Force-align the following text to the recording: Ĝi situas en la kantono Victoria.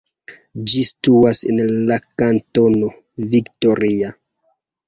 Ĝi 0.71 0.85
situas 0.89 1.41
en 1.55 1.61
la 1.91 1.99
kantono 2.23 2.91
Victoria. 3.35 4.11